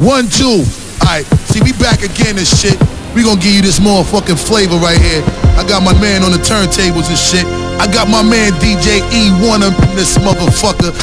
[0.00, 0.64] One, two.
[1.04, 2.80] Alright, see, we back again and shit.
[3.12, 5.20] We gonna give you this motherfucking flavor right here.
[5.60, 7.44] I got my man on the turntables and shit.
[7.76, 10.96] I got my man DJ E1 up in this motherfucker.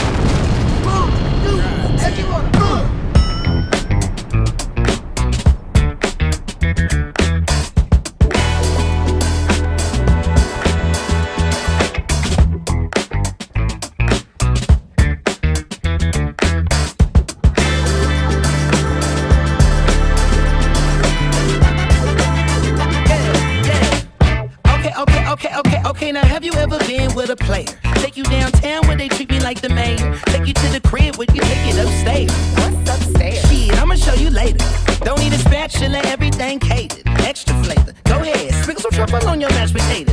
[25.37, 26.11] Okay, okay, okay.
[26.11, 27.67] Now, have you ever been with a player?
[28.01, 30.17] Take you downtown where they treat me like the mayor.
[30.25, 32.31] Take you to the crib where you take it upstairs.
[32.57, 33.47] What's upstairs?
[33.47, 34.65] Shit, I'ma show you later.
[35.01, 37.03] Don't need a spatula, everything catered.
[37.21, 37.93] Extra flavor.
[38.05, 40.06] Go ahead, sprinkle some truffle on your mashed potatoes.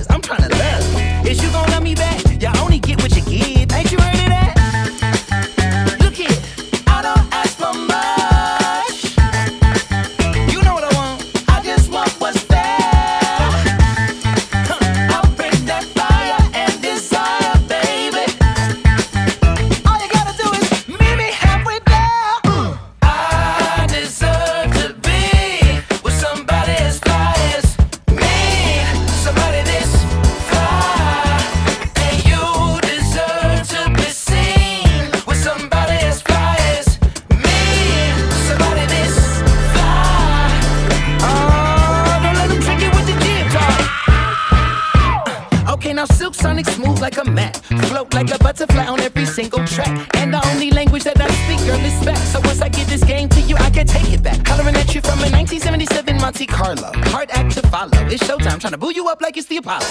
[56.45, 56.93] Monte Carlo.
[57.11, 57.91] Hard act to follow.
[58.09, 59.87] It's showtime, trying to boo you up like it's the Apollo.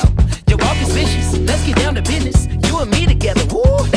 [0.48, 1.38] Your walk is vicious.
[1.40, 2.48] Let's get down to business.
[2.68, 3.44] You and me together.
[3.52, 3.88] Woo,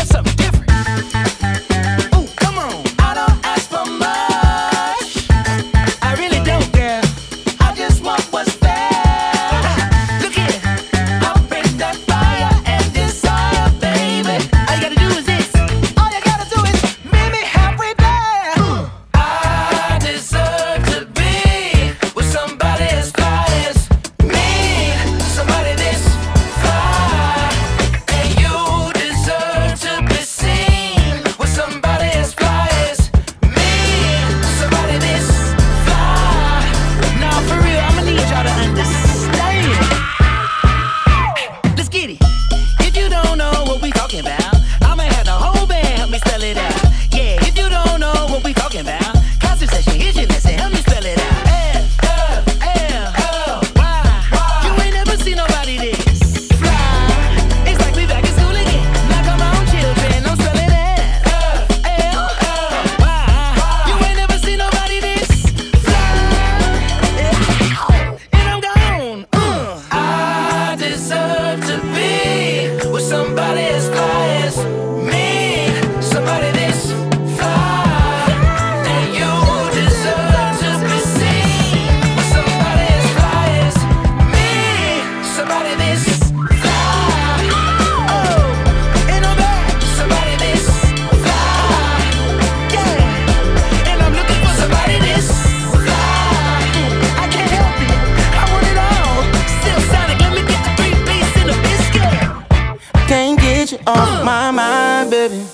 [103.86, 105.44] off my mind, baby.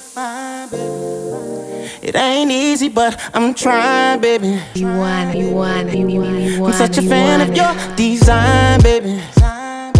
[2.03, 4.59] It ain't easy, but I'm trying, baby.
[4.75, 9.21] You want, you want, you want, you I'm such a fan of your design, baby.
[9.37, 9.93] I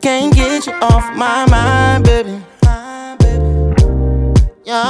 [0.00, 2.42] can't get you off my mind, baby.
[4.64, 4.82] Yeah.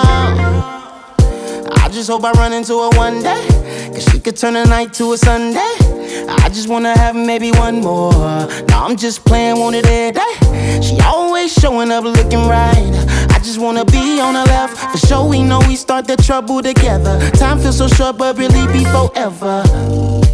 [1.72, 3.46] I just hope I run into her one day.
[3.92, 5.74] Cause she could turn a night to a Sunday.
[6.28, 8.12] I just wanna have maybe one more.
[8.68, 10.80] Now I'm just playing, want it every day.
[10.80, 12.92] She always showing up looking right.
[13.34, 14.76] I just wanna be on the left.
[14.92, 17.18] For sure, we know we start the trouble together.
[17.30, 19.64] Time feels so short, but really be forever.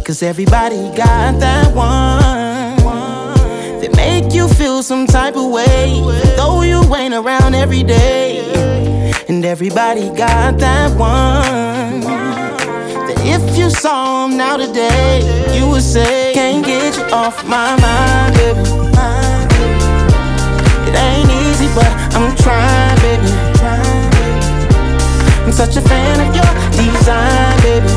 [0.05, 2.77] Cause everybody got that one
[3.81, 6.01] that make you feel some type of way.
[6.37, 8.29] Though you ain't around every day.
[9.27, 12.01] And everybody got that one.
[13.07, 15.21] That if you saw him now today,
[15.57, 18.72] you would say, Can't get you off my mind, baby.
[20.93, 23.31] It ain't easy, but I'm trying, baby.
[25.45, 27.87] I'm such a fan of your design, baby.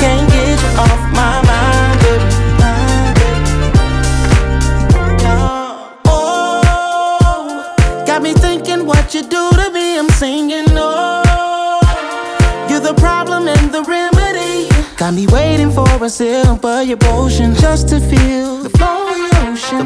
[0.00, 2.28] Can't get you off my mind, baby.
[5.26, 8.04] Oh, oh.
[8.06, 9.98] got me thinking what you do to me.
[9.98, 11.80] I'm singing, oh,
[12.68, 14.68] you're the problem and the remedy.
[14.96, 18.63] Got me waiting for a simple emotion just to feel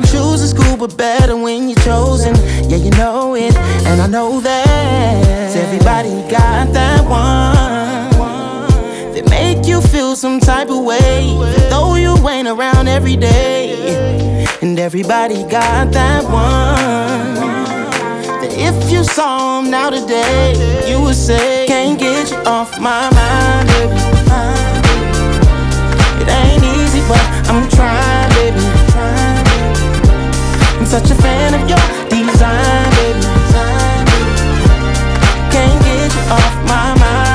[0.06, 2.34] Shoes are cool, but better when you're chosen.
[2.68, 3.56] Yeah, you know it,
[3.86, 8.10] and I know that everybody got that one
[9.14, 11.34] that make you feel some type of way,
[11.70, 14.46] though you ain't around every day.
[14.60, 17.34] And everybody got that one
[18.40, 20.52] that if you saw now today,
[20.88, 24.08] you would say, Can't get you off my mind, baby.
[26.22, 27.98] It ain't easy, but I'm trying.
[27.98, 28.07] I'm
[30.88, 31.76] such a fan of your
[32.08, 33.20] design, baby.
[35.52, 37.27] Can't get you off my mind,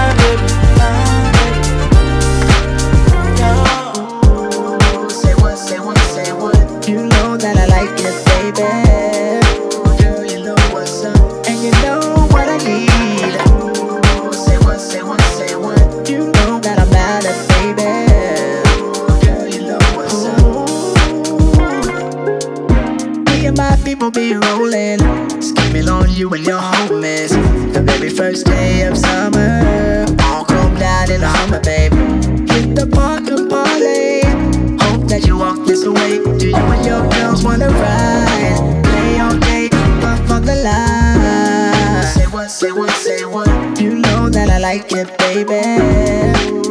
[45.63, 46.62] baby.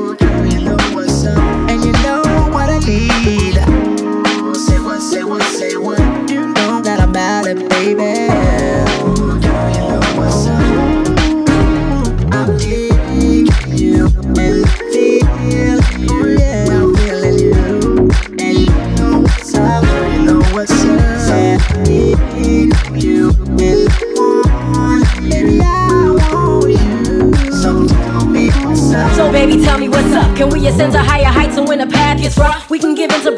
[30.43, 32.19] Can we ascend to higher heights and when the path?
[32.21, 32.62] Gets rough,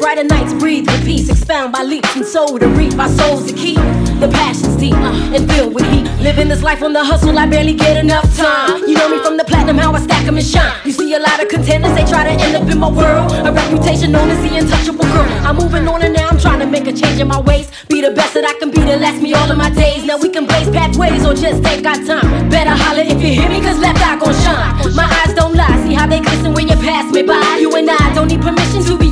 [0.05, 2.93] brighter nights, breathe with peace, expound by leaps and soul to reap.
[2.99, 3.81] Our souls to keep.
[4.21, 6.05] The passion's deep and filled with heat.
[6.21, 8.83] Living this life on the hustle, I barely get enough time.
[8.87, 10.77] You know me from the platinum, how I stack 'em and shine.
[10.85, 13.31] You see a lot of contenders, they try to end up in my world.
[13.47, 15.27] A reputation known as the untouchable girl.
[15.47, 17.67] I'm moving on and now I'm trying to make a change in my ways.
[17.89, 20.05] Be the best that I can be to last me all of my days.
[20.05, 22.47] Now we can blaze pathways or just take our time.
[22.49, 24.95] Better holler if you hear me, cause left eye gon' shine.
[25.01, 27.57] My eyes don't lie, see how they glisten when you pass me by.
[27.59, 29.04] You and I don't need permission to be.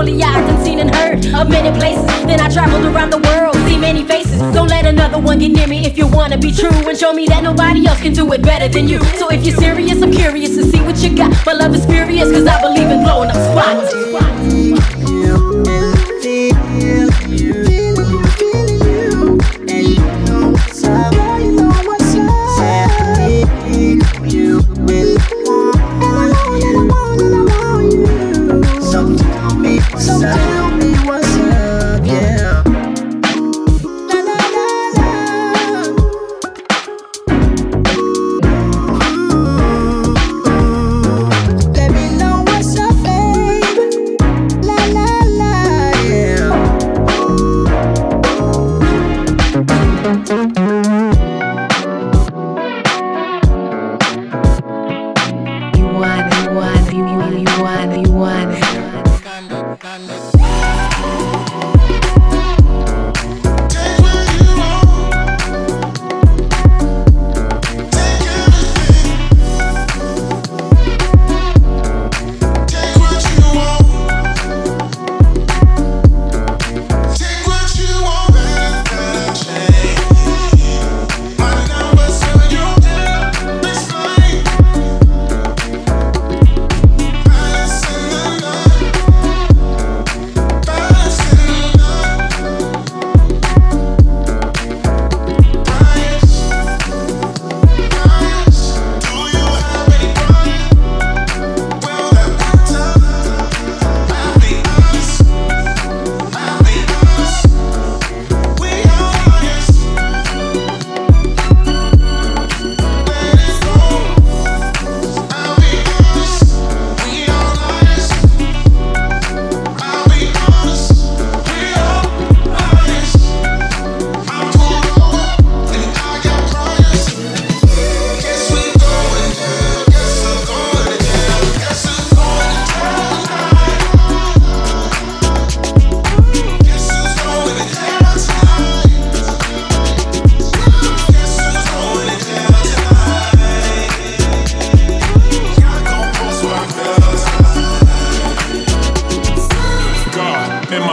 [0.00, 2.06] Surely I've done seen and heard of many places.
[2.24, 4.40] Then I traveled around the world, see many faces.
[4.54, 7.26] Don't let another one get near me if you wanna be true and show me
[7.26, 8.98] that nobody else can do it better than you.
[9.18, 11.44] So if you're serious, I'm curious to see what you got.
[11.44, 14.39] My love is furious, cause I believe in blowing up spots.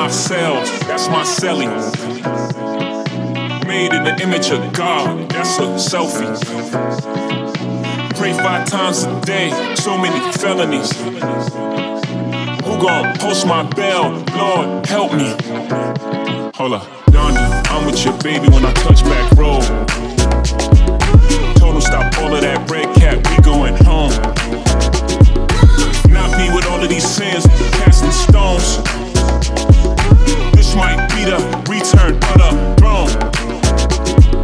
[0.10, 1.67] Cells, that's my celly.
[3.67, 6.36] Made in the image of God, that's a selfie.
[8.15, 10.91] Pray five times a day, so many felonies.
[12.65, 14.12] Who gon' post my bell?
[14.36, 15.36] Lord, help me.
[16.55, 17.38] Hold up, Donnie,
[17.69, 19.63] I'm with your baby when I touch back road.
[21.77, 24.12] Him stop all of that red cap, we going home.
[26.12, 29.07] Not me with all of these sins, casting stones.
[30.77, 33.10] Be the return, but a throne.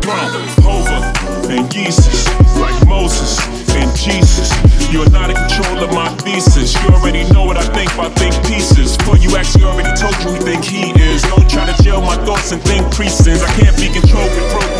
[0.02, 0.34] Throne,
[0.66, 1.14] Hova,
[1.54, 2.26] and Jesus,
[2.58, 3.38] like Moses
[3.78, 4.50] and Jesus.
[4.92, 6.74] You are not in control of my thesis.
[6.82, 8.98] You already know what I think about think pieces.
[9.06, 11.22] For you actually already told you who think he is.
[11.22, 13.44] Don't try to jail my thoughts and think precincts.
[13.44, 14.73] I can't be controlled with programming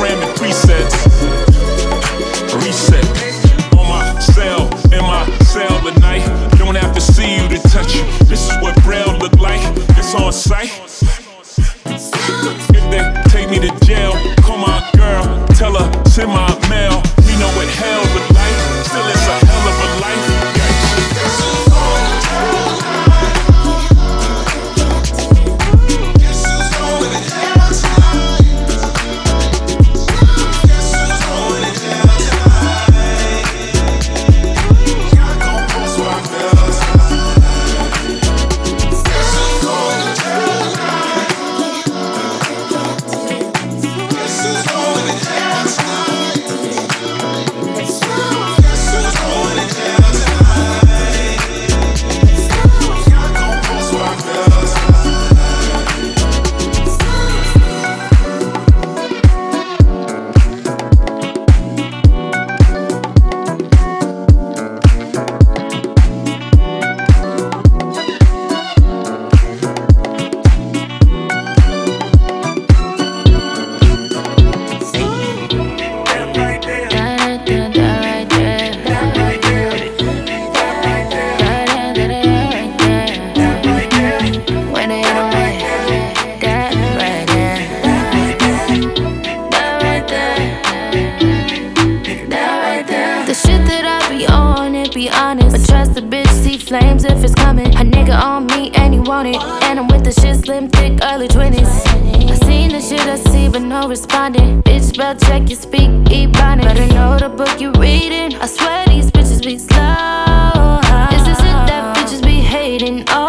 [96.80, 97.68] flames if it's coming.
[97.76, 99.40] A nigga on me and he want it.
[99.66, 101.72] And I'm with the shit slim, thick, early 20s.
[102.32, 104.64] I seen the shit I see, but no responding.
[104.64, 106.64] Bitch, spell check, you speak, ebonics.
[106.64, 108.34] Better know the book you reading.
[108.42, 110.80] I swear these bitches be slow.
[111.16, 113.04] Is this it that bitches be hating?
[113.10, 113.23] Oh,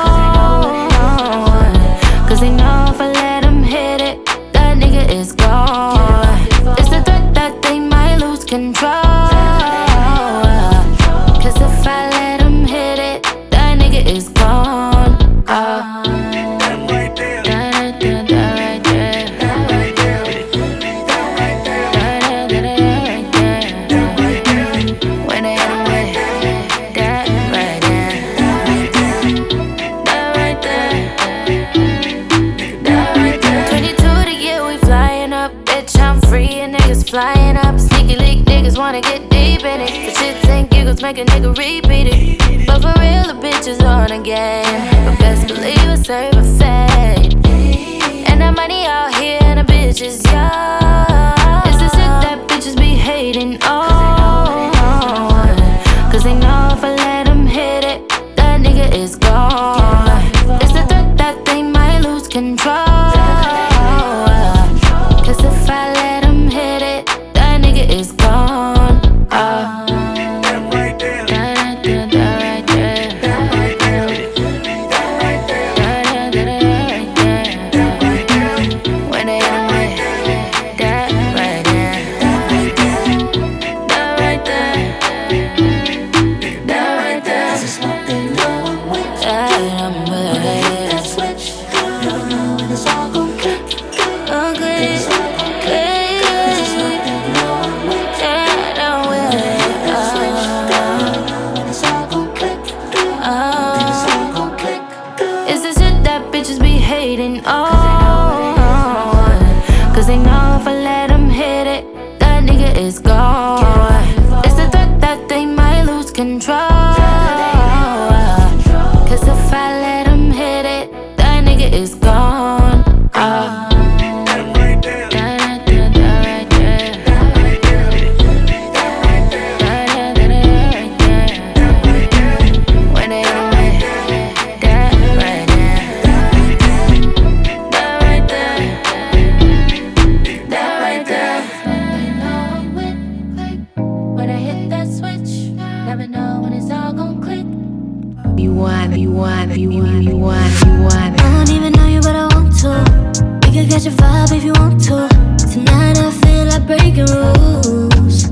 [154.58, 155.08] on tour.
[155.52, 158.24] Tonight I feel like breaking rules.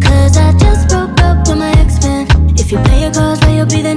[0.00, 2.26] Cause I just broke up with my ex man.
[2.58, 3.95] If you play your cards, right, you'll be the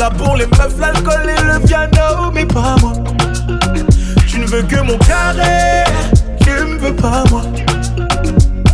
[0.00, 2.92] là pour les meufs, l'alcool et le piano, mais pas moi.
[4.26, 5.84] Tu ne veux que mon carré,
[6.40, 7.42] tu me veux pas moi.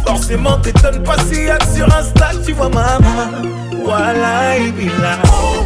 [0.06, 3.42] Forcément, t'étonnes pas si y a que sur Insta, tu vois maman.
[3.84, 4.70] Voilà, et
[5.02, 5.65] là.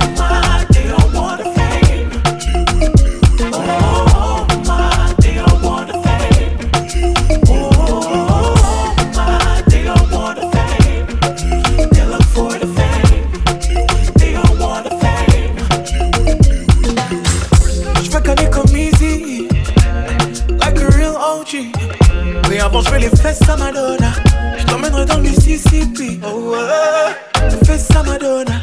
[22.62, 24.12] Avant, je vais les fesses à Madonna.
[24.58, 26.20] Je t'emmènerai dans le Mississippi.
[26.22, 27.48] Oh, ouais.
[27.48, 28.60] Les fesses à Madonna.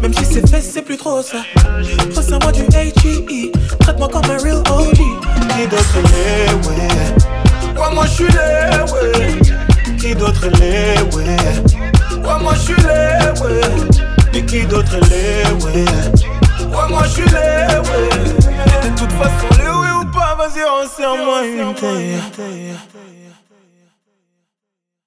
[0.00, 1.38] Même si c'est fesses, c'est plus trop ça.
[2.14, 3.52] Ressens-moi du HEE.
[3.80, 4.94] Traite-moi comme un real OG.
[4.94, 6.88] Qui d'autre l'est, ouais?
[7.76, 9.96] Ouais, moi, je suis là, ouais.
[9.98, 11.36] Qui d'autre l'est, ouais?
[12.22, 13.60] Ouais, moi, je suis là, ouais.
[14.32, 15.84] Mais qui d'autre l'est, ouais?
[16.66, 18.08] Ouais, moi, je suis ouais.
[18.84, 19.87] De toute façon, les ouais.
[20.48, 21.74] Cause you're someone